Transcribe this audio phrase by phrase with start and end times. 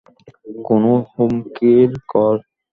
[0.65, 2.35] কোনো হুমকির কল?